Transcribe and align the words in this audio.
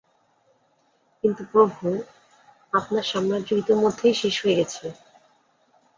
কিন্তু 1.23 1.41
প্রভু, 1.51 1.85
আপনার 2.73 3.03
সাম্রাজ্য 3.03 3.49
ইতোমধ্যেই 3.55 4.15
শেষ 4.21 4.35
হয়ে 4.43 4.57
গেছে। 4.59 4.85